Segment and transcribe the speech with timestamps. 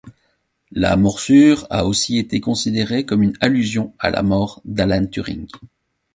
[0.71, 5.47] La morsure a aussi été considérée comme une allusion à la mort d'Alan Turing.